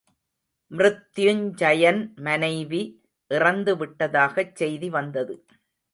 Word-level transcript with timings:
மிருத்யுஞ்சயன் 0.71 2.01
மனைவி 2.21 2.81
இறந்து 3.31 3.75
விட்டதாகச் 3.75 4.55
செய்தி 4.55 4.89
வந்தது. 4.89 5.35